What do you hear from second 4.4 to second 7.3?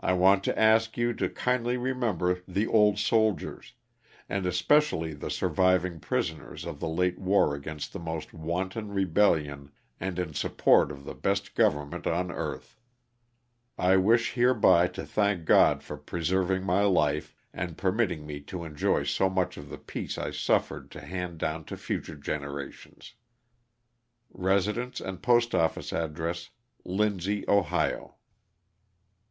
especially the surviving prison ers of the late